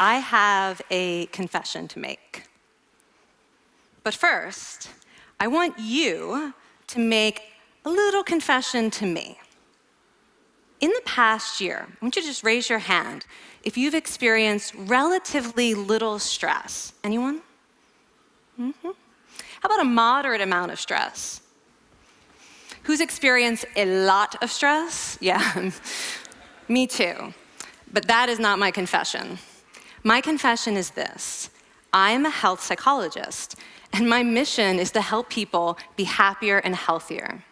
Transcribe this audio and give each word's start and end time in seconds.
I 0.00 0.14
have 0.16 0.80
a 0.90 1.26
confession 1.26 1.86
to 1.88 1.98
make. 1.98 2.44
But 4.02 4.14
first, 4.14 4.88
I 5.38 5.46
want 5.46 5.78
you 5.78 6.54
to 6.86 6.98
make 6.98 7.42
a 7.84 7.90
little 7.90 8.24
confession 8.24 8.90
to 8.92 9.04
me. 9.04 9.38
In 10.80 10.88
the 10.88 11.02
past 11.04 11.60
year, 11.60 11.86
I 11.86 12.04
want 12.04 12.16
you 12.16 12.22
to 12.22 12.28
just 12.28 12.42
raise 12.42 12.70
your 12.70 12.78
hand 12.78 13.26
if 13.62 13.76
you've 13.76 13.94
experienced 13.94 14.72
relatively 14.74 15.74
little 15.74 16.18
stress. 16.18 16.94
Anyone? 17.04 17.42
Mm 18.58 18.74
-hmm. 18.82 18.94
How 19.60 19.68
about 19.68 19.80
a 19.80 19.88
moderate 19.88 20.42
amount 20.42 20.72
of 20.72 20.78
stress? 20.78 21.40
Who's 22.86 23.00
experienced 23.00 23.66
a 23.76 23.84
lot 23.84 24.42
of 24.42 24.50
stress? 24.50 25.16
Yeah, 25.20 25.70
me 26.66 26.86
too. 26.86 27.34
But 27.92 28.06
that 28.06 28.28
is 28.28 28.38
not 28.38 28.58
my 28.58 28.70
confession. 28.70 29.38
My 30.02 30.20
confession 30.20 30.76
is 30.76 30.90
this 30.90 31.50
I 31.92 32.12
am 32.12 32.24
a 32.24 32.30
health 32.30 32.62
psychologist, 32.62 33.56
and 33.92 34.08
my 34.08 34.22
mission 34.22 34.78
is 34.78 34.90
to 34.92 35.00
help 35.00 35.28
people 35.28 35.76
be 35.96 36.04
happier 36.04 36.58
and 36.58 36.74
healthier. 36.74 37.44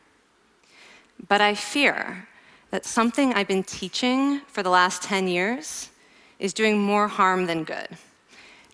But 1.29 1.41
I 1.41 1.55
fear 1.55 2.29
that 2.71 2.85
something 2.85 3.35
I've 3.35 3.49
been 3.49 3.65
teaching 3.65 4.41
for 4.47 4.63
the 4.63 4.71
last 4.71 5.03
10 5.03 5.29
years 5.29 5.91
is 6.39 6.55
doing 6.55 6.79
more 6.79 7.09
harm 7.09 7.47
than 7.47 7.65
good, 7.65 7.89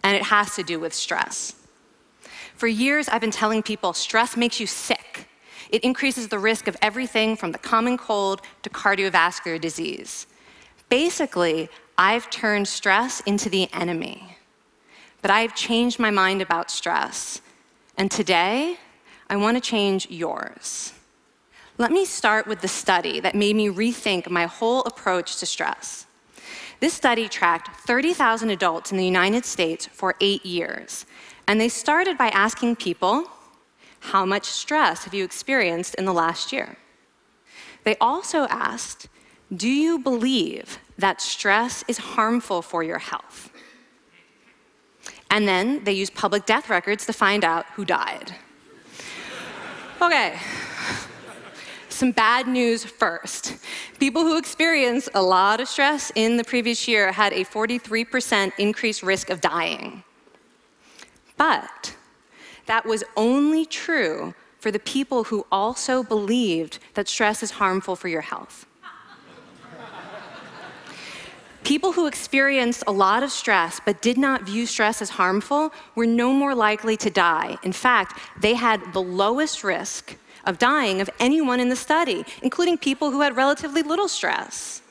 and 0.02 0.16
it 0.16 0.24
has 0.24 0.54
to 0.56 0.62
do 0.62 0.78
with 0.78 0.92
stress. 0.92 1.56
For 2.54 2.68
years, 2.68 3.08
I've 3.08 3.20
been 3.20 3.30
telling 3.30 3.62
people 3.62 3.92
stress 3.92 4.36
makes 4.36 4.60
you 4.60 4.66
sick. 4.66 5.28
It 5.70 5.82
increases 5.82 6.28
the 6.28 6.38
risk 6.38 6.68
of 6.68 6.76
everything 6.80 7.36
from 7.36 7.50
the 7.50 7.58
common 7.58 7.96
cold 7.96 8.42
to 8.62 8.70
cardiovascular 8.70 9.60
disease. 9.60 10.26
Basically, 10.88 11.68
I've 11.96 12.30
turned 12.30 12.68
stress 12.68 13.20
into 13.20 13.48
the 13.48 13.72
enemy. 13.72 14.36
But 15.22 15.30
I've 15.30 15.54
changed 15.54 15.98
my 15.98 16.10
mind 16.10 16.42
about 16.42 16.70
stress. 16.70 17.40
And 17.96 18.10
today, 18.10 18.76
I 19.30 19.36
want 19.36 19.56
to 19.56 19.60
change 19.60 20.10
yours. 20.10 20.92
Let 21.78 21.90
me 21.90 22.04
start 22.04 22.46
with 22.46 22.60
the 22.60 22.68
study 22.68 23.20
that 23.20 23.34
made 23.34 23.56
me 23.56 23.68
rethink 23.68 24.28
my 24.28 24.46
whole 24.46 24.82
approach 24.82 25.38
to 25.38 25.46
stress. 25.46 26.06
This 26.80 26.94
study 26.94 27.28
tracked 27.28 27.74
30,000 27.86 28.50
adults 28.50 28.92
in 28.92 28.98
the 28.98 29.04
United 29.04 29.44
States 29.44 29.86
for 29.86 30.14
eight 30.20 30.44
years. 30.44 31.06
And 31.46 31.60
they 31.60 31.68
started 31.68 32.18
by 32.18 32.28
asking 32.28 32.76
people, 32.76 33.30
how 34.00 34.24
much 34.24 34.44
stress 34.44 35.04
have 35.04 35.14
you 35.14 35.24
experienced 35.24 35.94
in 35.94 36.04
the 36.04 36.12
last 36.12 36.52
year? 36.52 36.76
They 37.84 37.96
also 38.00 38.46
asked, 38.48 39.08
do 39.54 39.68
you 39.68 39.98
believe 39.98 40.78
that 40.98 41.20
stress 41.20 41.84
is 41.88 41.98
harmful 41.98 42.62
for 42.62 42.82
your 42.82 42.98
health? 42.98 43.50
And 45.30 45.48
then 45.48 45.82
they 45.84 45.92
used 45.92 46.14
public 46.14 46.46
death 46.46 46.70
records 46.70 47.06
to 47.06 47.12
find 47.12 47.44
out 47.44 47.66
who 47.74 47.84
died. 47.84 48.34
Okay, 50.00 50.38
some 51.88 52.10
bad 52.10 52.46
news 52.46 52.84
first. 52.84 53.56
People 53.98 54.22
who 54.22 54.36
experienced 54.36 55.08
a 55.14 55.22
lot 55.22 55.60
of 55.60 55.68
stress 55.68 56.12
in 56.14 56.36
the 56.36 56.44
previous 56.44 56.86
year 56.88 57.12
had 57.12 57.32
a 57.32 57.44
43% 57.44 58.52
increased 58.58 59.02
risk 59.02 59.30
of 59.30 59.40
dying. 59.40 60.02
But 61.36 61.96
that 62.66 62.84
was 62.84 63.04
only 63.16 63.64
true 63.64 64.34
for 64.58 64.70
the 64.70 64.78
people 64.78 65.24
who 65.24 65.46
also 65.52 66.02
believed 66.02 66.78
that 66.94 67.08
stress 67.08 67.42
is 67.42 67.52
harmful 67.52 67.96
for 67.96 68.08
your 68.08 68.22
health. 68.22 68.66
People 71.64 71.92
who 71.92 72.06
experienced 72.06 72.84
a 72.86 72.92
lot 72.92 73.22
of 73.22 73.32
stress 73.32 73.80
but 73.82 74.02
did 74.02 74.18
not 74.18 74.42
view 74.42 74.66
stress 74.66 75.00
as 75.00 75.08
harmful 75.08 75.72
were 75.94 76.04
no 76.06 76.30
more 76.30 76.54
likely 76.54 76.94
to 76.98 77.08
die. 77.08 77.56
In 77.62 77.72
fact, 77.72 78.20
they 78.38 78.52
had 78.52 78.92
the 78.92 79.00
lowest 79.00 79.64
risk 79.64 80.16
of 80.44 80.58
dying 80.58 81.00
of 81.00 81.08
anyone 81.18 81.60
in 81.60 81.70
the 81.70 81.76
study, 81.76 82.26
including 82.42 82.76
people 82.76 83.10
who 83.10 83.22
had 83.22 83.34
relatively 83.34 83.82
little 83.82 84.08
stress. 84.08 84.82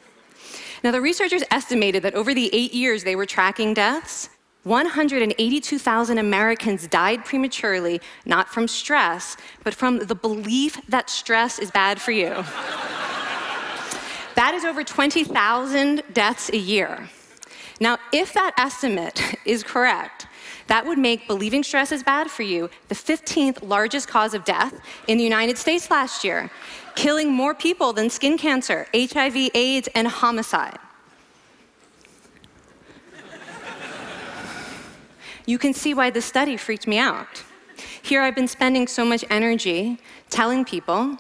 Now, 0.84 0.90
the 0.90 1.00
researchers 1.00 1.44
estimated 1.52 2.02
that 2.04 2.16
over 2.16 2.34
the 2.34 2.50
eight 2.52 2.74
years 2.74 3.04
they 3.04 3.16
were 3.16 3.28
tracking 3.28 3.76
deaths, 3.76 4.30
182,000 4.64 6.18
Americans 6.18 6.88
died 6.88 7.24
prematurely, 7.24 8.02
not 8.26 8.50
from 8.50 8.68
stress, 8.68 9.38
but 9.64 9.76
from 9.76 10.00
the 10.00 10.16
belief 10.16 10.80
that 10.90 11.10
stress 11.10 11.60
is 11.60 11.70
bad 11.70 12.02
for 12.02 12.12
you. 12.12 12.44
that 14.36 14.54
is 14.54 14.66
over 14.66 14.84
20,000 14.84 16.04
deaths 16.14 16.50
a 16.50 16.58
year. 16.58 17.10
Now, 17.80 17.98
if 18.12 18.34
that 18.34 18.54
estimate 18.58 19.36
is 19.46 19.64
correct, 19.64 20.28
that 20.68 20.86
would 20.86 20.98
make 20.98 21.28
believing 21.28 21.64
stress 21.64 21.92
is 21.92 22.04
bad 22.04 22.30
for 22.32 22.44
you 22.44 22.70
the 22.88 22.96
15th 22.96 23.68
largest 23.68 24.08
cause 24.08 24.34
of 24.34 24.46
death 24.46 24.74
in 25.08 25.18
the 25.18 25.24
United 25.24 25.58
States 25.58 25.92
last 25.92 26.24
year, 26.24 26.50
killing 26.96 27.32
more 27.32 27.54
people 27.54 27.94
than 27.94 28.10
skin 28.10 28.38
cancer, 28.38 28.88
HIV, 28.94 29.50
AIDS, 29.54 29.90
and 29.94 30.08
homicide. 30.08 30.80
you 35.46 35.58
can 35.58 35.74
see 35.74 35.94
why 35.94 36.10
this 36.10 36.26
study 36.26 36.56
freaked 36.56 36.88
me 36.88 36.98
out. 36.98 37.44
Here 38.02 38.22
I've 38.22 38.36
been 38.36 38.48
spending 38.48 38.88
so 38.88 39.04
much 39.04 39.26
energy 39.30 40.00
telling 40.30 40.64
people 40.64 41.18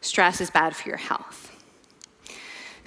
stress 0.00 0.40
is 0.40 0.50
bad 0.50 0.76
for 0.76 0.88
your 0.88 0.98
health. 0.98 1.51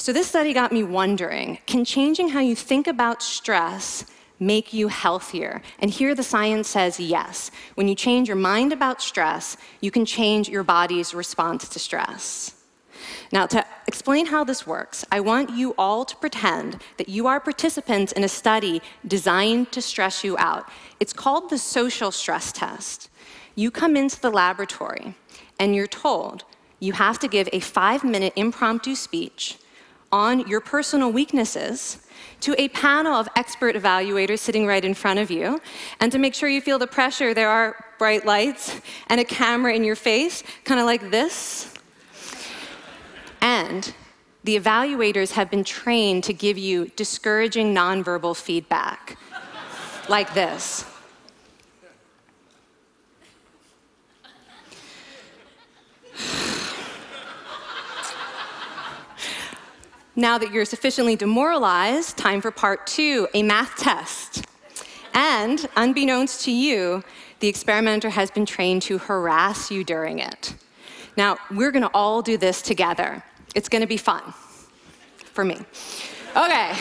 So 0.05 0.13
this 0.13 0.27
study 0.27 0.53
got 0.53 0.71
me 0.71 0.83
wondering, 0.83 1.57
can 1.65 1.83
changing 1.83 2.29
how 2.29 2.39
you 2.39 2.55
think 2.55 2.85
about 2.85 3.23
stress 3.23 4.05
make 4.39 4.71
you 4.71 4.87
healthier? 4.87 5.63
And 5.79 5.89
here 5.89 6.13
the 6.13 6.21
science 6.21 6.67
says 6.67 6.99
yes. 6.99 7.49
When 7.73 7.87
you 7.87 7.95
change 7.95 8.27
your 8.27 8.37
mind 8.37 8.71
about 8.71 9.01
stress, 9.01 9.57
you 9.81 9.89
can 9.89 10.05
change 10.05 10.47
your 10.47 10.63
body's 10.63 11.15
response 11.15 11.67
to 11.69 11.79
stress. 11.79 12.53
Now, 13.31 13.47
to 13.47 13.65
explain 13.87 14.27
how 14.27 14.43
this 14.43 14.67
works, 14.67 15.03
I 15.11 15.21
want 15.21 15.49
you 15.57 15.73
all 15.75 16.05
to 16.05 16.15
pretend 16.17 16.83
that 16.97 17.09
you 17.09 17.25
are 17.25 17.39
participants 17.39 18.11
in 18.11 18.23
a 18.23 18.29
study 18.29 18.83
designed 19.07 19.71
to 19.71 19.81
stress 19.81 20.23
you 20.23 20.37
out. 20.37 20.69
It's 20.99 21.13
called 21.13 21.49
the 21.49 21.57
social 21.57 22.11
stress 22.11 22.51
test. 22.51 23.09
You 23.55 23.71
come 23.71 23.97
into 23.97 24.21
the 24.21 24.29
laboratory 24.29 25.15
and 25.59 25.75
you're 25.75 25.87
told 25.87 26.43
you 26.79 26.93
have 26.93 27.17
to 27.17 27.27
give 27.27 27.49
a 27.51 27.59
five-minute 27.59 28.33
impromptu 28.35 28.93
speech 28.93 29.57
on 30.15 30.47
your 30.47 30.61
personal 30.61 31.11
weaknesses 31.11 31.99
to 32.39 32.55
a 32.57 32.69
panel 32.69 33.13
of 33.13 33.27
expert 33.35 33.75
evaluators 33.75 34.39
sitting 34.39 34.65
right 34.65 34.85
in 34.85 34.93
front 34.93 35.19
of 35.19 35.29
you. 35.29 35.59
And 35.99 36.09
to 36.13 36.17
make 36.17 36.33
sure 36.33 36.47
you 36.47 36.61
feel 36.61 36.79
the 36.79 36.87
pressure, 36.87 37.33
there 37.33 37.49
are 37.49 37.75
bright 37.99 38.25
lights 38.25 38.79
and 39.07 39.19
a 39.19 39.25
camera 39.25 39.73
in 39.73 39.83
your 39.83 39.97
face, 39.97 40.41
kind 40.63 40.79
of 40.79 40.85
like 40.85 41.11
this. 41.11 41.73
And 43.41 43.93
the 44.45 44.57
evaluators 44.57 45.31
have 45.31 45.51
been 45.51 45.65
trained 45.65 46.23
to 46.23 46.33
give 46.33 46.57
you 46.57 46.87
discouraging 46.95 47.75
nonverbal 47.75 48.37
feedback, 48.37 49.17
like 50.07 50.33
this. 50.33 50.85
Now 60.17 60.37
that 60.37 60.53
you're 60.53 60.63
sufficiently 60.63 61.17
demoralized, 61.17 62.15
time 62.15 62.39
for 62.39 62.49
part 62.49 62.87
two, 62.87 63.27
a 63.33 63.43
math 63.43 63.75
test. 63.75 64.45
And 65.13 65.67
unbeknownst 65.75 66.45
to 66.45 66.51
you, 66.51 67.03
the 67.41 67.49
experimenter 67.49 68.09
has 68.09 68.31
been 68.31 68.45
trained 68.45 68.81
to 68.83 68.97
harass 68.97 69.69
you 69.69 69.83
during 69.83 70.19
it. 70.19 70.55
Now, 71.17 71.37
we're 71.51 71.71
gonna 71.71 71.91
all 71.93 72.21
do 72.21 72.37
this 72.37 72.61
together. 72.61 73.23
It's 73.55 73.67
gonna 73.67 73.87
be 73.87 73.97
fun 73.97 74.33
for 75.33 75.43
me. 75.43 75.55
Okay. 76.35 76.71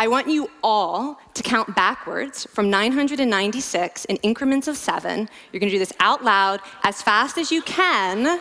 I 0.00 0.06
want 0.06 0.28
you 0.28 0.50
all 0.62 1.18
to 1.32 1.42
count 1.42 1.74
backwards 1.74 2.46
from 2.52 2.68
996 2.68 4.04
in 4.04 4.16
increments 4.16 4.68
of 4.68 4.76
seven. 4.76 5.30
You're 5.50 5.60
gonna 5.60 5.72
do 5.72 5.78
this 5.78 5.94
out 5.98 6.22
loud 6.22 6.60
as 6.82 7.00
fast 7.00 7.38
as 7.38 7.50
you 7.50 7.62
can, 7.62 8.38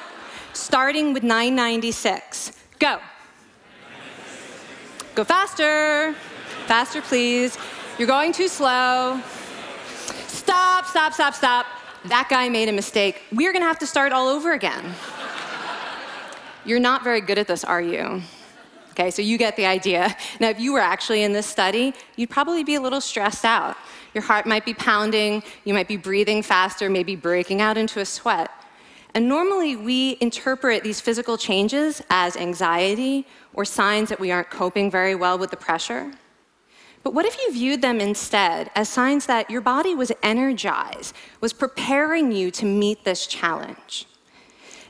starting 0.51 1.13
with 1.13 1.23
996. 1.23 2.56
Go. 2.79 2.99
Go 5.15 5.23
faster. 5.23 6.13
Faster, 6.67 7.01
please. 7.01 7.57
You're 7.97 8.07
going 8.07 8.31
too 8.31 8.47
slow. 8.47 9.19
Stop, 10.27 10.85
stop, 10.85 11.13
stop, 11.13 11.33
stop. 11.33 11.65
That 12.05 12.27
guy 12.29 12.49
made 12.49 12.69
a 12.69 12.71
mistake. 12.71 13.23
We're 13.31 13.51
gonna 13.51 13.65
have 13.65 13.79
to 13.79 13.87
start 13.87 14.11
all 14.11 14.27
over 14.27 14.53
again. 14.53 14.93
You're 16.65 16.79
not 16.79 17.03
very 17.03 17.21
good 17.21 17.37
at 17.37 17.47
this, 17.47 17.63
are 17.63 17.81
you? 17.81 18.21
Okay, 18.91 19.09
so 19.09 19.21
you 19.21 19.37
get 19.37 19.55
the 19.55 19.65
idea. 19.65 20.15
Now, 20.39 20.49
if 20.49 20.59
you 20.59 20.73
were 20.73 20.79
actually 20.79 21.23
in 21.23 21.31
this 21.31 21.45
study, 21.45 21.93
you'd 22.15 22.29
probably 22.29 22.63
be 22.63 22.75
a 22.75 22.81
little 22.81 23.01
stressed 23.01 23.45
out. 23.45 23.77
Your 24.13 24.23
heart 24.23 24.45
might 24.45 24.65
be 24.65 24.73
pounding, 24.73 25.43
you 25.65 25.73
might 25.73 25.87
be 25.87 25.97
breathing 25.97 26.41
faster, 26.41 26.89
maybe 26.89 27.15
breaking 27.15 27.61
out 27.61 27.77
into 27.77 27.99
a 27.99 28.05
sweat. 28.05 28.49
And 29.13 29.27
normally 29.27 29.75
we 29.75 30.17
interpret 30.21 30.83
these 30.83 31.01
physical 31.01 31.37
changes 31.37 32.01
as 32.09 32.35
anxiety 32.35 33.25
or 33.53 33.65
signs 33.65 34.09
that 34.09 34.19
we 34.19 34.31
aren't 34.31 34.49
coping 34.49 34.91
very 34.91 35.15
well 35.15 35.37
with 35.37 35.49
the 35.49 35.57
pressure. 35.57 36.11
But 37.03 37.13
what 37.13 37.25
if 37.25 37.37
you 37.39 37.53
viewed 37.53 37.81
them 37.81 38.01
instead 38.01 38.69
as 38.75 38.89
signs 38.89 39.25
that 39.27 39.49
your 39.49 39.61
body 39.61 39.95
was 39.95 40.11
energized, 40.21 41.15
was 41.39 41.53
preparing 41.53 42.31
you 42.31 42.51
to 42.51 42.65
meet 42.65 43.05
this 43.05 43.27
challenge? 43.27 44.07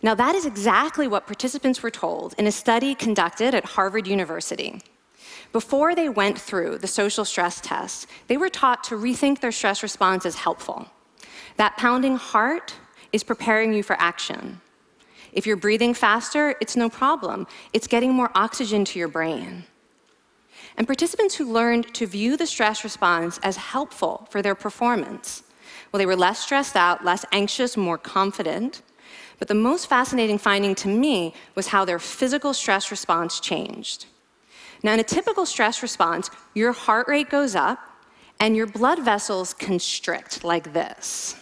Now, 0.02 0.16
that 0.16 0.36
is 0.36 0.46
exactly 0.46 1.08
what 1.08 1.28
participants 1.28 1.82
were 1.82 1.92
told 1.92 2.34
in 2.38 2.48
a 2.48 2.52
study 2.52 2.96
conducted 2.96 3.54
at 3.54 3.66
Harvard 3.66 4.08
University. 4.08 4.82
Before 5.52 5.96
they 5.96 6.10
went 6.10 6.40
through 6.40 6.80
the 6.80 6.88
social 6.88 7.26
stress 7.26 7.62
test, 7.62 8.08
they 8.28 8.38
were 8.38 8.50
taught 8.50 8.84
to 8.86 8.96
rethink 8.96 9.40
their 9.40 9.52
stress 9.52 9.82
response 9.82 10.26
as 10.26 10.36
helpful. 10.36 10.88
That 11.58 11.78
pounding 11.78 12.16
heart 12.16 12.76
is 13.12 13.24
preparing 13.24 13.74
you 13.74 13.84
for 13.84 13.96
action. 14.00 14.62
If 15.34 15.46
you're 15.46 15.58
breathing 15.58 15.94
faster, 15.94 16.56
it's 16.62 16.76
no 16.76 16.90
problem. 16.90 17.48
It's 17.74 17.88
getting 17.88 18.12
more 18.12 18.32
oxygen 18.34 18.86
to 18.86 19.00
your 19.00 19.08
brain. 19.08 19.66
And 20.78 20.88
participants 20.88 21.36
who 21.36 21.52
learned 21.52 21.94
to 21.96 22.06
view 22.06 22.38
the 22.38 22.48
stress 22.48 22.84
response 22.84 23.40
as 23.44 23.58
helpful 23.58 24.28
for 24.30 24.42
their 24.42 24.56
performance, 24.56 25.44
well, 25.92 26.00
they 26.00 26.06
were 26.06 26.16
less 26.16 26.40
stressed 26.40 26.76
out, 26.76 27.06
less 27.06 27.26
anxious, 27.32 27.78
more 27.78 27.98
confident. 27.98 28.82
But 29.40 29.48
the 29.48 29.56
most 29.56 29.88
fascinating 29.88 30.38
finding 30.38 30.76
to 30.76 30.88
me 30.88 31.34
was 31.56 31.68
how 31.68 31.86
their 31.86 32.00
physical 32.00 32.54
stress 32.54 32.92
response 32.92 33.40
changed. 33.40 34.06
Now, 34.84 34.94
in 34.94 35.00
a 35.00 35.04
typical 35.04 35.46
stress 35.46 35.82
response, 35.82 36.30
your 36.54 36.72
heart 36.72 37.08
rate 37.08 37.30
goes 37.30 37.56
up 37.56 37.80
and 38.40 38.56
your 38.56 38.68
blood 38.68 39.00
vessels 39.04 39.54
constrict 39.54 40.44
like 40.44 40.74
this. 40.74 41.36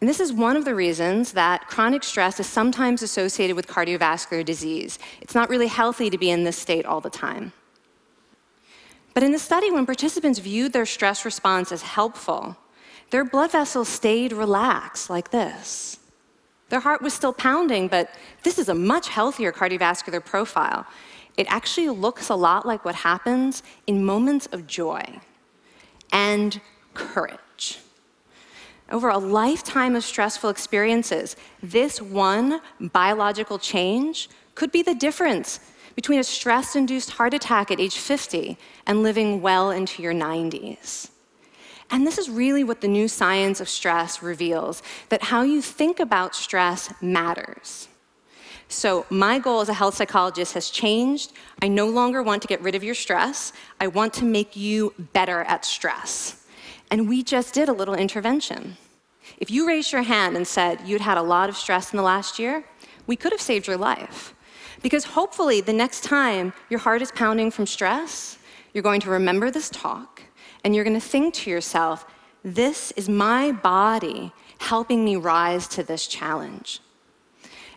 And 0.00 0.08
this 0.08 0.20
is 0.20 0.32
one 0.32 0.56
of 0.56 0.64
the 0.64 0.74
reasons 0.74 1.32
that 1.32 1.68
chronic 1.68 2.04
stress 2.04 2.38
is 2.38 2.46
sometimes 2.46 3.02
associated 3.02 3.56
with 3.56 3.66
cardiovascular 3.66 4.44
disease. 4.44 4.98
It's 5.22 5.34
not 5.34 5.48
really 5.48 5.68
healthy 5.68 6.10
to 6.10 6.18
be 6.18 6.30
in 6.30 6.44
this 6.44 6.58
state 6.58 6.84
all 6.84 7.00
the 7.00 7.10
time. 7.10 7.52
But 9.14 9.22
in 9.22 9.32
the 9.32 9.38
study, 9.38 9.70
when 9.70 9.86
participants 9.86 10.38
viewed 10.38 10.74
their 10.74 10.84
stress 10.84 11.24
response 11.24 11.72
as 11.72 11.80
helpful, 11.80 12.58
their 13.10 13.24
blood 13.24 13.52
vessels 13.52 13.88
stayed 13.88 14.32
relaxed 14.32 15.08
like 15.08 15.30
this. 15.30 15.98
Their 16.68 16.80
heart 16.80 17.00
was 17.00 17.14
still 17.14 17.32
pounding, 17.32 17.88
but 17.88 18.10
this 18.42 18.58
is 18.58 18.68
a 18.68 18.74
much 18.74 19.08
healthier 19.08 19.52
cardiovascular 19.52 20.22
profile. 20.22 20.84
It 21.38 21.46
actually 21.48 21.88
looks 21.88 22.28
a 22.28 22.34
lot 22.34 22.66
like 22.66 22.84
what 22.84 22.96
happens 22.96 23.62
in 23.86 24.04
moments 24.04 24.46
of 24.52 24.66
joy 24.66 25.02
and 26.12 26.60
courage. 26.92 27.38
Over 28.90 29.08
a 29.08 29.18
lifetime 29.18 29.96
of 29.96 30.04
stressful 30.04 30.50
experiences, 30.50 31.34
this 31.62 32.00
one 32.00 32.60
biological 32.80 33.58
change 33.58 34.28
could 34.54 34.70
be 34.70 34.82
the 34.82 34.94
difference 34.94 35.58
between 35.96 36.20
a 36.20 36.24
stress 36.24 36.76
induced 36.76 37.10
heart 37.10 37.34
attack 37.34 37.70
at 37.70 37.80
age 37.80 37.96
50 37.96 38.56
and 38.86 39.02
living 39.02 39.42
well 39.42 39.70
into 39.70 40.02
your 40.02 40.12
90s. 40.12 41.10
And 41.90 42.06
this 42.06 42.18
is 42.18 42.28
really 42.28 42.64
what 42.64 42.80
the 42.80 42.88
new 42.88 43.08
science 43.08 43.60
of 43.60 43.68
stress 43.68 44.22
reveals 44.22 44.82
that 45.08 45.24
how 45.24 45.42
you 45.42 45.62
think 45.62 45.98
about 45.98 46.34
stress 46.34 46.92
matters. 47.00 47.88
So, 48.68 49.06
my 49.10 49.38
goal 49.38 49.60
as 49.60 49.68
a 49.68 49.74
health 49.74 49.94
psychologist 49.94 50.54
has 50.54 50.70
changed. 50.70 51.32
I 51.62 51.68
no 51.68 51.86
longer 51.86 52.20
want 52.22 52.42
to 52.42 52.48
get 52.48 52.60
rid 52.60 52.74
of 52.74 52.82
your 52.82 52.96
stress, 52.96 53.52
I 53.80 53.86
want 53.86 54.12
to 54.14 54.24
make 54.24 54.56
you 54.56 54.92
better 55.12 55.42
at 55.42 55.64
stress. 55.64 56.45
And 56.90 57.08
we 57.08 57.22
just 57.22 57.54
did 57.54 57.68
a 57.68 57.72
little 57.72 57.94
intervention. 57.94 58.76
If 59.38 59.50
you 59.50 59.66
raised 59.66 59.92
your 59.92 60.02
hand 60.02 60.36
and 60.36 60.46
said 60.46 60.80
you'd 60.86 61.00
had 61.00 61.18
a 61.18 61.22
lot 61.22 61.48
of 61.48 61.56
stress 61.56 61.92
in 61.92 61.96
the 61.96 62.02
last 62.02 62.38
year, 62.38 62.64
we 63.06 63.16
could 63.16 63.32
have 63.32 63.40
saved 63.40 63.66
your 63.66 63.76
life. 63.76 64.34
Because 64.82 65.04
hopefully, 65.04 65.60
the 65.60 65.72
next 65.72 66.04
time 66.04 66.52
your 66.70 66.80
heart 66.80 67.02
is 67.02 67.10
pounding 67.12 67.50
from 67.50 67.66
stress, 67.66 68.38
you're 68.72 68.82
going 68.82 69.00
to 69.00 69.10
remember 69.10 69.50
this 69.50 69.70
talk 69.70 70.22
and 70.64 70.74
you're 70.74 70.84
going 70.84 71.00
to 71.00 71.08
think 71.08 71.34
to 71.34 71.50
yourself, 71.50 72.06
this 72.44 72.92
is 72.92 73.08
my 73.08 73.52
body 73.52 74.32
helping 74.58 75.04
me 75.04 75.16
rise 75.16 75.66
to 75.68 75.82
this 75.82 76.06
challenge. 76.06 76.80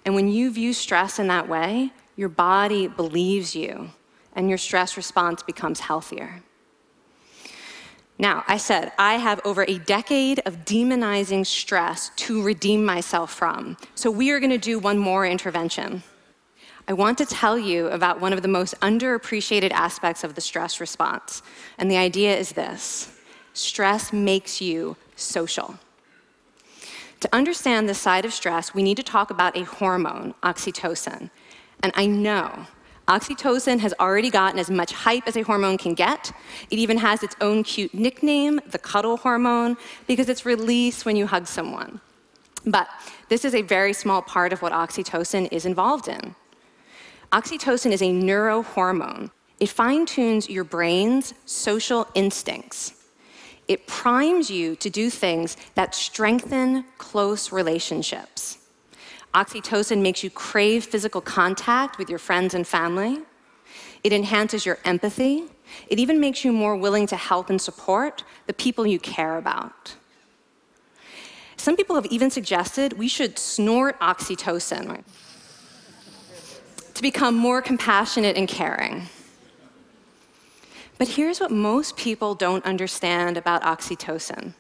And 0.05 0.13
when 0.15 0.27
you 0.27 0.51
view 0.51 0.73
stress 0.73 1.19
in 1.19 1.27
that 1.27 1.47
way, 1.47 1.91
your 2.15 2.29
body 2.29 2.87
believes 2.87 3.55
you 3.55 3.91
and 4.33 4.49
your 4.49 4.57
stress 4.57 4.97
response 4.97 5.41
becomes 5.43 5.79
healthier. 5.79 6.41
Now, 8.21 8.43
I 8.49 8.57
said, 8.57 8.91
I 8.99 9.13
have 9.13 9.39
over 9.45 9.63
a 9.63 9.77
decade 9.77 10.41
of 10.45 10.65
demonizing 10.65 11.45
stress 11.45 12.11
to 12.17 12.43
redeem 12.43 12.83
myself 12.83 13.33
from. 13.33 13.77
So 13.95 14.11
we 14.11 14.31
are 14.31 14.41
going 14.41 14.49
to 14.49 14.57
do 14.57 14.77
one 14.77 14.97
more 14.97 15.25
intervention. 15.25 16.03
I 16.85 16.93
want 16.93 17.17
to 17.19 17.25
tell 17.25 17.57
you 17.57 17.87
about 17.87 18.19
one 18.19 18.33
of 18.33 18.41
the 18.41 18.49
most 18.49 18.77
underappreciated 18.81 19.71
aspects 19.71 20.25
of 20.25 20.35
the 20.35 20.41
stress 20.41 20.81
response. 20.81 21.41
And 21.77 21.89
the 21.89 21.95
idea 21.95 22.35
is 22.35 22.51
this 22.51 23.15
stress 23.53 24.11
makes 24.11 24.59
you 24.59 24.97
social. 25.15 25.75
To 27.21 27.29
understand 27.33 27.87
this 27.87 27.99
side 27.99 28.25
of 28.25 28.33
stress, 28.33 28.73
we 28.73 28.83
need 28.83 28.97
to 28.97 29.03
talk 29.03 29.29
about 29.29 29.55
a 29.55 29.63
hormone, 29.63 30.33
oxytocin. 30.43 31.29
And 31.81 31.93
I 31.95 32.05
know 32.05 32.67
Oxytocin 33.09 33.79
has 33.79 33.91
already 33.99 34.29
gotten 34.29 34.59
as 34.59 34.69
much 34.69 34.93
hype 34.93 35.27
as 35.27 35.35
a 35.35 35.41
hormone 35.41 35.79
can 35.79 35.95
get. 35.95 36.31
It 36.69 36.77
even 36.77 36.99
has 36.99 37.23
its 37.23 37.35
own 37.41 37.63
cute 37.63 37.91
nickname, 37.91 38.61
the 38.67 38.77
cuddle 38.77 39.17
hormone, 39.17 39.77
because 40.05 40.29
it's 40.29 40.45
released 40.45 41.05
when 41.05 41.15
you 41.15 41.25
hug 41.25 41.47
someone. 41.47 42.01
But 42.67 42.87
this 43.27 43.45
is 43.45 43.55
a 43.55 43.63
very 43.63 43.93
small 43.93 44.21
part 44.21 44.53
of 44.53 44.61
what 44.61 44.73
oxytocin 44.73 45.51
is 45.51 45.65
involved 45.65 46.07
in. 46.07 46.35
Oxytocin 47.31 47.91
is 47.91 48.03
a 48.03 48.11
neurohormone. 48.11 49.31
It 49.59 49.69
fine 49.69 50.05
tunes 50.05 50.47
your 50.47 50.63
brain's 50.63 51.33
social 51.47 52.07
instincts. 52.13 52.93
It 53.67 53.87
primes 53.87 54.51
you 54.51 54.75
to 54.75 54.89
do 54.89 55.09
things 55.09 55.57
that 55.73 55.95
strengthen 55.95 56.85
close 56.99 57.51
relationships. 57.51 58.58
Oxytocin 59.33 60.01
makes 60.01 60.23
you 60.23 60.29
crave 60.29 60.85
physical 60.85 61.21
contact 61.21 61.97
with 61.97 62.09
your 62.09 62.19
friends 62.19 62.53
and 62.53 62.67
family. 62.67 63.21
It 64.03 64.11
enhances 64.11 64.65
your 64.65 64.79
empathy. 64.85 65.43
It 65.87 65.99
even 65.99 66.19
makes 66.19 66.43
you 66.43 66.51
more 66.51 66.75
willing 66.75 67.05
to 67.07 67.15
help 67.15 67.49
and 67.49 67.61
support 67.61 68.23
the 68.47 68.53
people 68.53 68.87
you 68.87 68.99
care 68.99 69.37
about. 69.37 69.95
Some 71.57 71.75
people 71.75 71.95
have 71.95 72.05
even 72.07 72.31
suggested 72.31 72.93
we 72.93 73.07
should 73.07 73.37
snort 73.37 73.99
oxytocin 73.99 74.87
right, 74.87 75.03
to 76.93 77.01
become 77.01 77.35
more 77.35 77.61
compassionate 77.61 78.37
and 78.37 78.47
caring. 78.47 79.03
But 80.97 81.09
here's 81.09 81.39
what 81.39 81.51
most 81.51 81.97
people 81.97 82.33
don't 82.33 82.65
understand 82.65 83.37
about 83.37 83.61
oxytocin 83.63 84.53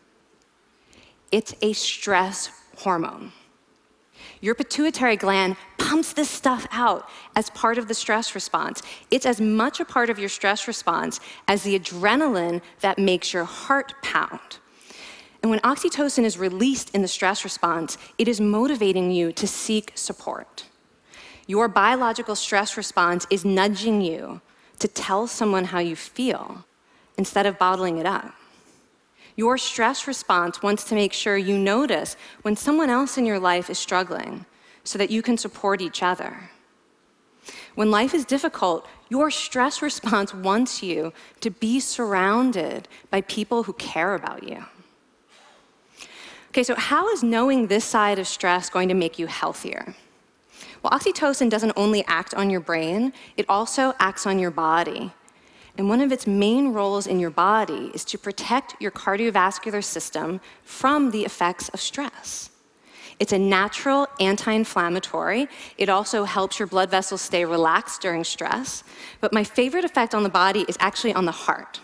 it's 1.31 1.53
a 1.61 1.73
stress 1.73 2.49
hormone. 2.77 3.31
Your 4.41 4.55
pituitary 4.55 5.15
gland 5.15 5.55
pumps 5.77 6.13
this 6.13 6.29
stuff 6.29 6.67
out 6.71 7.09
as 7.35 7.49
part 7.49 7.77
of 7.77 7.87
the 7.87 7.93
stress 7.93 8.35
response. 8.35 8.81
It's 9.11 9.25
as 9.25 9.41
much 9.41 9.79
a 9.79 9.85
part 9.85 10.09
of 10.09 10.19
your 10.19 10.29
stress 10.29 10.67
response 10.67 11.19
as 11.47 11.63
the 11.63 11.77
adrenaline 11.77 12.61
that 12.81 12.97
makes 12.97 13.33
your 13.33 13.45
heart 13.45 13.93
pound. 14.01 14.59
And 15.41 15.49
when 15.49 15.59
oxytocin 15.61 16.23
is 16.23 16.37
released 16.37 16.93
in 16.93 17.01
the 17.01 17.07
stress 17.07 17.43
response, 17.43 17.97
it 18.17 18.27
is 18.27 18.41
motivating 18.41 19.11
you 19.11 19.31
to 19.33 19.47
seek 19.47 19.93
support. 19.95 20.65
Your 21.47 21.67
biological 21.67 22.35
stress 22.35 22.77
response 22.77 23.25
is 23.29 23.43
nudging 23.43 24.01
you 24.01 24.41
to 24.79 24.87
tell 24.87 25.27
someone 25.27 25.65
how 25.65 25.79
you 25.79 25.95
feel 25.95 26.65
instead 27.17 27.45
of 27.45 27.57
bottling 27.57 27.97
it 27.97 28.05
up. 28.05 28.33
Your 29.39 29.57
stress 29.57 30.05
response 30.05 30.61
wants 30.61 30.83
to 30.83 30.95
make 30.95 31.13
sure 31.13 31.37
you 31.37 31.57
notice 31.57 32.17
when 32.41 32.57
someone 32.57 32.89
else 32.89 33.17
in 33.17 33.25
your 33.25 33.39
life 33.39 33.69
is 33.69 33.79
struggling 33.79 34.45
so 34.83 34.97
that 34.97 35.09
you 35.09 35.21
can 35.21 35.37
support 35.37 35.79
each 35.79 36.03
other. 36.03 36.49
When 37.73 37.89
life 37.89 38.13
is 38.13 38.25
difficult, 38.25 38.85
your 39.07 39.31
stress 39.31 39.81
response 39.89 40.33
wants 40.33 40.83
you 40.83 41.13
to 41.39 41.49
be 41.49 41.79
surrounded 41.79 42.89
by 43.09 43.21
people 43.21 43.63
who 43.63 43.71
care 43.71 44.13
about 44.13 44.43
you. 44.43 44.65
Okay, 46.49 46.63
so 46.63 46.75
how 46.75 47.07
is 47.07 47.23
knowing 47.23 47.67
this 47.67 47.85
side 47.85 48.19
of 48.19 48.27
stress 48.27 48.69
going 48.69 48.89
to 48.89 48.93
make 48.93 49.17
you 49.17 49.27
healthier? 49.27 49.95
Well, 50.83 50.91
oxytocin 50.91 51.49
doesn't 51.49 51.71
only 51.77 52.03
act 52.07 52.33
on 52.33 52.49
your 52.49 52.59
brain, 52.59 53.13
it 53.37 53.45
also 53.47 53.93
acts 53.99 54.27
on 54.27 54.37
your 54.37 54.51
body. 54.51 55.13
And 55.79 55.87
one 55.87 56.01
of 56.01 56.11
its 56.11 56.27
main 56.27 56.73
roles 56.73 57.07
in 57.07 57.21
your 57.21 57.29
body 57.29 57.89
is 57.93 58.03
to 58.03 58.17
protect 58.17 58.75
your 58.81 58.91
cardiovascular 58.91 59.81
system 59.81 60.41
from 60.61 61.11
the 61.11 61.23
effects 61.23 61.69
of 61.69 61.79
stress. 61.79 62.49
It's 63.17 63.31
a 63.31 63.39
natural 63.39 64.07
anti 64.19 64.51
inflammatory. 64.51 65.47
It 65.77 65.87
also 65.87 66.25
helps 66.25 66.59
your 66.59 66.67
blood 66.67 66.91
vessels 66.91 67.21
stay 67.21 67.45
relaxed 67.45 68.01
during 68.01 68.25
stress. 68.25 68.83
But 69.21 69.31
my 69.31 69.45
favorite 69.45 69.85
effect 69.85 70.13
on 70.13 70.23
the 70.23 70.29
body 70.29 70.65
is 70.67 70.75
actually 70.81 71.13
on 71.13 71.23
the 71.23 71.31
heart. 71.31 71.79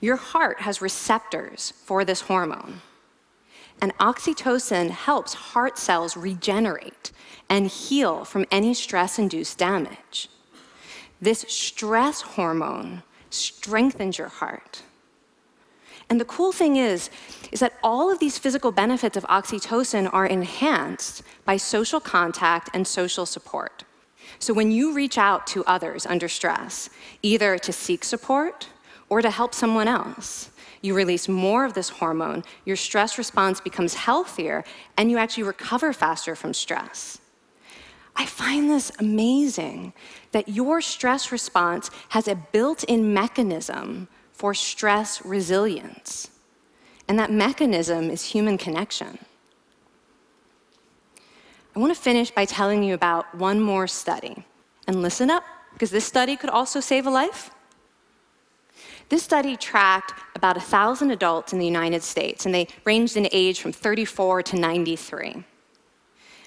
Your 0.00 0.16
heart 0.16 0.62
has 0.62 0.80
receptors 0.80 1.74
for 1.84 2.06
this 2.06 2.22
hormone. 2.22 2.80
And 3.82 3.94
oxytocin 3.98 4.88
helps 4.88 5.34
heart 5.34 5.76
cells 5.76 6.16
regenerate 6.16 7.12
and 7.50 7.66
heal 7.66 8.24
from 8.24 8.46
any 8.50 8.72
stress 8.72 9.18
induced 9.18 9.58
damage. 9.58 10.30
This 11.22 11.46
stress 11.48 12.20
hormone 12.20 13.04
strengthens 13.30 14.18
your 14.18 14.28
heart. 14.28 14.82
And 16.10 16.20
the 16.20 16.24
cool 16.24 16.50
thing 16.50 16.76
is, 16.76 17.10
is 17.52 17.60
that 17.60 17.78
all 17.80 18.10
of 18.12 18.18
these 18.18 18.38
physical 18.38 18.72
benefits 18.72 19.16
of 19.16 19.22
oxytocin 19.24 20.12
are 20.12 20.26
enhanced 20.26 21.22
by 21.44 21.56
social 21.56 22.00
contact 22.00 22.70
and 22.74 22.86
social 22.86 23.24
support. 23.24 23.84
So 24.40 24.52
when 24.52 24.72
you 24.72 24.92
reach 24.92 25.16
out 25.16 25.46
to 25.48 25.64
others 25.64 26.06
under 26.06 26.28
stress, 26.28 26.90
either 27.22 27.56
to 27.56 27.72
seek 27.72 28.02
support 28.02 28.68
or 29.08 29.22
to 29.22 29.30
help 29.30 29.54
someone 29.54 29.86
else, 29.86 30.50
you 30.80 30.92
release 30.92 31.28
more 31.28 31.64
of 31.64 31.74
this 31.74 31.88
hormone, 31.88 32.42
your 32.64 32.76
stress 32.76 33.16
response 33.16 33.60
becomes 33.60 33.94
healthier, 33.94 34.64
and 34.96 35.08
you 35.08 35.18
actually 35.18 35.44
recover 35.44 35.92
faster 35.92 36.34
from 36.34 36.52
stress. 36.52 37.21
I 38.14 38.26
find 38.26 38.70
this 38.70 38.92
amazing 38.98 39.92
that 40.32 40.48
your 40.48 40.80
stress 40.80 41.32
response 41.32 41.90
has 42.10 42.28
a 42.28 42.34
built 42.34 42.84
in 42.84 43.14
mechanism 43.14 44.08
for 44.32 44.54
stress 44.54 45.24
resilience. 45.24 46.30
And 47.08 47.18
that 47.18 47.30
mechanism 47.30 48.10
is 48.10 48.24
human 48.24 48.58
connection. 48.58 49.18
I 51.74 51.78
want 51.78 51.94
to 51.94 52.00
finish 52.00 52.30
by 52.30 52.44
telling 52.44 52.82
you 52.82 52.94
about 52.94 53.34
one 53.34 53.60
more 53.60 53.86
study. 53.86 54.44
And 54.86 55.00
listen 55.00 55.30
up, 55.30 55.44
because 55.72 55.90
this 55.90 56.04
study 56.04 56.36
could 56.36 56.50
also 56.50 56.80
save 56.80 57.06
a 57.06 57.10
life. 57.10 57.50
This 59.08 59.22
study 59.22 59.56
tracked 59.56 60.12
about 60.34 60.56
1,000 60.56 61.10
adults 61.10 61.52
in 61.52 61.58
the 61.58 61.66
United 61.66 62.02
States, 62.02 62.46
and 62.46 62.54
they 62.54 62.68
ranged 62.84 63.16
in 63.16 63.28
age 63.32 63.60
from 63.60 63.72
34 63.72 64.42
to 64.44 64.56
93. 64.56 65.44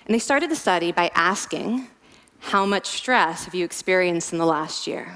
And 0.05 0.13
they 0.13 0.19
started 0.19 0.51
the 0.51 0.55
study 0.55 0.91
by 0.91 1.11
asking, 1.15 1.87
How 2.39 2.65
much 2.65 2.85
stress 2.87 3.45
have 3.45 3.55
you 3.55 3.65
experienced 3.65 4.31
in 4.31 4.39
the 4.39 4.45
last 4.45 4.87
year? 4.87 5.15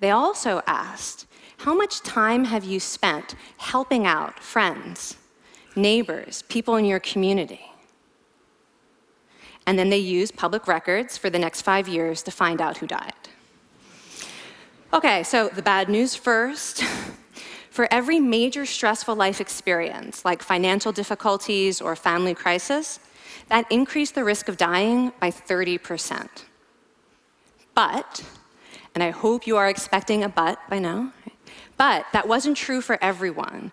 They 0.00 0.10
also 0.10 0.62
asked, 0.66 1.26
How 1.58 1.74
much 1.74 2.00
time 2.00 2.44
have 2.44 2.64
you 2.64 2.80
spent 2.80 3.34
helping 3.58 4.06
out 4.06 4.40
friends, 4.40 5.16
neighbors, 5.74 6.42
people 6.48 6.76
in 6.76 6.84
your 6.84 7.00
community? 7.00 7.60
And 9.66 9.78
then 9.78 9.90
they 9.90 9.98
used 9.98 10.36
public 10.36 10.66
records 10.66 11.18
for 11.18 11.28
the 11.28 11.38
next 11.38 11.62
five 11.62 11.88
years 11.88 12.22
to 12.22 12.30
find 12.30 12.60
out 12.60 12.78
who 12.78 12.86
died. 12.86 13.12
Okay, 14.92 15.24
so 15.24 15.48
the 15.48 15.62
bad 15.62 15.88
news 15.88 16.14
first. 16.14 16.84
For 17.70 17.86
every 17.92 18.20
major 18.20 18.64
stressful 18.64 19.16
life 19.16 19.38
experience, 19.38 20.24
like 20.24 20.42
financial 20.42 20.92
difficulties 20.92 21.82
or 21.82 21.94
family 21.94 22.32
crisis, 22.32 23.00
that 23.48 23.70
increased 23.70 24.14
the 24.14 24.24
risk 24.24 24.48
of 24.48 24.56
dying 24.56 25.12
by 25.20 25.30
30%. 25.30 26.28
But, 27.74 28.24
and 28.94 29.02
I 29.02 29.10
hope 29.10 29.46
you 29.46 29.56
are 29.56 29.68
expecting 29.68 30.24
a 30.24 30.28
but 30.28 30.58
by 30.68 30.78
now, 30.78 31.12
but 31.76 32.06
that 32.12 32.26
wasn't 32.26 32.56
true 32.56 32.80
for 32.80 32.98
everyone. 33.02 33.72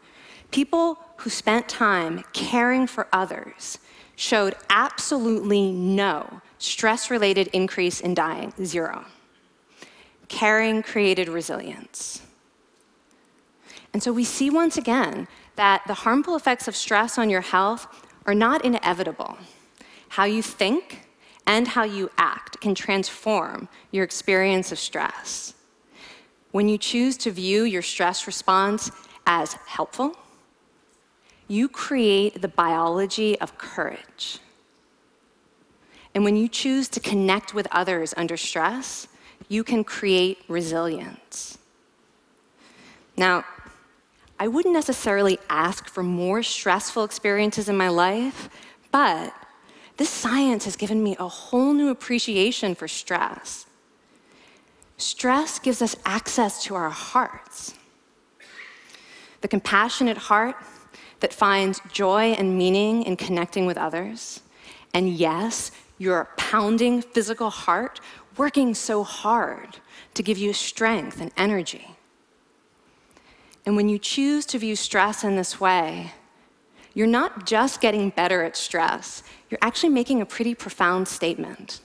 People 0.52 1.00
who 1.18 1.30
spent 1.30 1.68
time 1.68 2.24
caring 2.34 2.86
for 2.86 3.08
others 3.12 3.80
showed 4.16 4.56
absolutely 4.70 5.72
no 5.72 6.42
stress 6.60 7.10
related 7.10 7.48
increase 7.54 8.00
in 8.00 8.14
dying, 8.14 8.54
zero. 8.64 9.06
Caring 10.28 10.84
created 10.84 11.28
resilience. 11.28 12.22
And 13.94 14.02
so 14.02 14.12
we 14.12 14.24
see 14.24 14.50
once 14.50 14.78
again 14.78 15.28
that 15.56 15.84
the 15.88 15.94
harmful 15.94 16.36
effects 16.36 16.68
of 16.68 16.76
stress 16.76 17.18
on 17.18 17.30
your 17.30 17.42
health 17.42 17.88
are 18.26 18.36
not 18.36 18.66
inevitable. 18.66 19.38
How 20.14 20.26
you 20.26 20.44
think 20.44 21.08
and 21.48 21.68
how 21.68 21.86
you 21.86 22.12
act 22.20 22.62
can 22.62 22.76
transform 22.76 23.68
your 23.90 24.04
experience 24.04 24.72
of 24.72 24.78
stress. 24.78 25.56
When 26.52 26.70
you 26.70 26.78
choose 26.78 27.18
to 27.18 27.32
view 27.32 27.64
your 27.64 27.82
stress 27.82 28.28
response 28.28 28.92
as 29.26 29.54
helpful, 29.66 30.16
you 31.48 31.68
create 31.68 32.44
the 32.44 32.48
biology 32.48 33.42
of 33.42 33.58
courage. 33.58 34.38
And 36.14 36.24
when 36.24 36.36
you 36.36 36.48
choose 36.48 36.88
to 36.90 37.00
connect 37.00 37.56
with 37.56 37.68
others 37.72 38.14
under 38.16 38.38
stress, 38.38 39.08
you 39.50 39.64
can 39.64 39.84
create 39.84 40.38
resilience. 40.48 41.58
Now, 43.18 43.46
I 44.40 44.48
wouldn't 44.48 44.76
necessarily 44.76 45.40
ask 45.50 45.90
for 45.90 46.04
more 46.04 46.44
stressful 46.44 47.04
experiences 47.04 47.68
in 47.68 47.76
my 47.76 47.90
life, 47.90 48.48
but 48.92 49.34
this 50.04 50.10
science 50.10 50.66
has 50.66 50.76
given 50.76 51.02
me 51.02 51.16
a 51.18 51.30
whole 51.30 51.72
new 51.72 51.88
appreciation 51.88 52.76
for 52.76 52.90
stress. 52.90 53.66
Stress 54.98 55.60
gives 55.60 55.82
us 55.82 55.96
access 56.04 56.62
to 56.62 56.76
our 56.76 56.90
hearts. 56.90 57.74
The 59.40 59.48
compassionate 59.48 60.18
heart 60.18 60.58
that 61.22 61.34
finds 61.34 61.80
joy 61.90 62.34
and 62.34 62.58
meaning 62.58 63.04
in 63.04 63.16
connecting 63.16 63.66
with 63.66 63.78
others. 63.78 64.42
And 64.94 65.08
yes, 65.08 65.72
your 65.98 66.28
pounding 66.36 67.02
physical 67.02 67.50
heart 67.50 68.02
working 68.36 68.74
so 68.74 69.06
hard 69.06 69.78
to 70.16 70.22
give 70.22 70.38
you 70.38 70.52
strength 70.52 71.22
and 71.22 71.32
energy. 71.38 71.96
And 73.66 73.78
when 73.78 73.88
you 73.88 74.00
choose 74.00 74.46
to 74.48 74.60
view 74.60 74.76
stress 74.76 75.24
in 75.24 75.38
this 75.38 75.62
way, 75.62 76.12
you're 76.94 77.08
not 77.08 77.46
just 77.46 77.82
getting 77.82 78.10
better 78.10 78.44
at 78.44 78.56
stress, 78.56 79.24
you're 79.50 79.60
actually 79.62 79.90
making 79.90 80.22
a 80.22 80.26
pretty 80.26 80.54
profound 80.56 81.08
statement. 81.08 81.82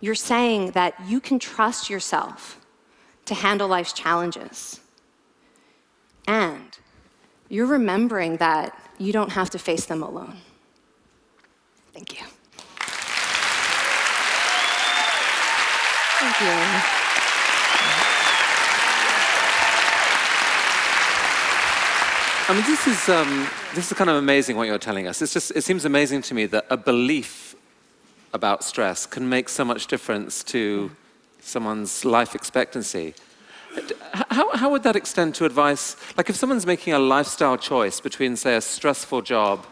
You're 0.00 0.14
saying 0.14 0.72
that 0.72 0.94
you 1.06 1.20
can 1.20 1.38
trust 1.38 1.88
yourself 1.88 2.60
to 3.24 3.34
handle 3.34 3.68
life's 3.68 3.92
challenges. 3.92 4.80
And 6.26 6.78
you're 7.48 7.66
remembering 7.66 8.36
that 8.38 8.78
you 8.98 9.12
don't 9.12 9.32
have 9.32 9.50
to 9.50 9.58
face 9.58 9.86
them 9.86 10.02
alone. 10.02 10.36
Thank 11.92 12.20
you. 12.20 12.26
Thank 16.18 16.40
you. 16.40 17.03
I 22.46 22.52
mean, 22.52 22.62
this 22.66 22.86
is, 22.86 23.08
um, 23.08 23.48
this 23.74 23.90
is 23.90 23.96
kind 23.96 24.10
of 24.10 24.16
amazing 24.16 24.58
what 24.58 24.66
you're 24.66 24.76
telling 24.76 25.06
us. 25.06 25.22
It's 25.22 25.32
just, 25.32 25.50
it 25.52 25.64
seems 25.64 25.86
amazing 25.86 26.20
to 26.22 26.34
me 26.34 26.44
that 26.46 26.66
a 26.68 26.76
belief 26.76 27.56
about 28.34 28.62
stress 28.62 29.06
can 29.06 29.26
make 29.26 29.48
so 29.48 29.64
much 29.64 29.86
difference 29.86 30.44
to 30.44 30.90
someone's 31.40 32.04
life 32.04 32.34
expectancy. 32.34 33.14
How, 34.12 34.54
how 34.54 34.70
would 34.70 34.82
that 34.82 34.94
extend 34.94 35.34
to 35.36 35.46
advice? 35.46 35.96
Like 36.18 36.28
if 36.28 36.36
someone's 36.36 36.66
making 36.66 36.92
a 36.92 36.98
lifestyle 36.98 37.56
choice 37.56 37.98
between, 37.98 38.36
say, 38.36 38.56
a 38.56 38.60
stressful 38.60 39.22
job 39.22 39.64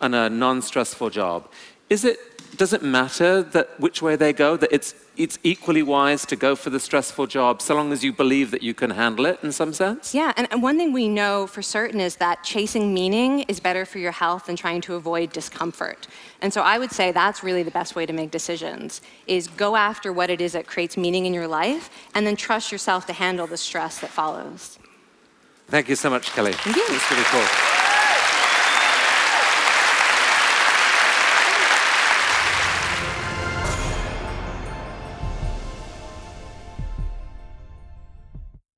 and 0.00 0.14
a 0.14 0.30
non-stressful 0.30 1.10
job, 1.10 1.46
is 1.90 2.06
it, 2.06 2.18
does 2.56 2.72
it 2.72 2.82
matter 2.82 3.42
that 3.42 3.78
which 3.80 4.02
way 4.02 4.16
they 4.16 4.32
go, 4.32 4.56
that 4.56 4.72
it's, 4.72 4.94
it's 5.16 5.38
equally 5.42 5.82
wise 5.82 6.26
to 6.26 6.36
go 6.36 6.54
for 6.54 6.70
the 6.70 6.80
stressful 6.80 7.26
job 7.26 7.62
so 7.62 7.74
long 7.74 7.92
as 7.92 8.04
you 8.04 8.12
believe 8.12 8.50
that 8.50 8.62
you 8.62 8.74
can 8.74 8.90
handle 8.90 9.26
it 9.26 9.38
in 9.42 9.52
some 9.52 9.72
sense? 9.72 10.14
Yeah, 10.14 10.32
and, 10.36 10.46
and 10.50 10.62
one 10.62 10.76
thing 10.76 10.92
we 10.92 11.08
know 11.08 11.46
for 11.46 11.62
certain 11.62 12.00
is 12.00 12.16
that 12.16 12.44
chasing 12.44 12.94
meaning 12.94 13.40
is 13.48 13.60
better 13.60 13.84
for 13.84 13.98
your 13.98 14.12
health 14.12 14.46
than 14.46 14.56
trying 14.56 14.80
to 14.82 14.94
avoid 14.94 15.32
discomfort. 15.32 16.06
And 16.40 16.52
so 16.52 16.62
I 16.62 16.78
would 16.78 16.92
say 16.92 17.12
that's 17.12 17.42
really 17.42 17.62
the 17.62 17.70
best 17.70 17.96
way 17.96 18.06
to 18.06 18.12
make 18.12 18.30
decisions, 18.30 19.00
is 19.26 19.48
go 19.48 19.76
after 19.76 20.12
what 20.12 20.30
it 20.30 20.40
is 20.40 20.52
that 20.52 20.66
creates 20.66 20.96
meaning 20.96 21.26
in 21.26 21.34
your 21.34 21.48
life, 21.48 21.90
and 22.14 22.26
then 22.26 22.36
trust 22.36 22.72
yourself 22.72 23.06
to 23.06 23.12
handle 23.12 23.46
the 23.46 23.56
stress 23.56 23.98
that 24.00 24.10
follows. 24.10 24.78
Thank 25.68 25.88
you 25.88 25.96
so 25.96 26.10
much, 26.10 26.30
Kelly. 26.30 26.52
Thank 26.52 26.76
you. 26.76 26.84
It's 26.88 27.10
really 27.10 27.24
cool. 27.24 27.75